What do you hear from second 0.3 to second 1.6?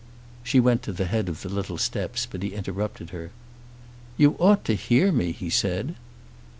She went to the head of the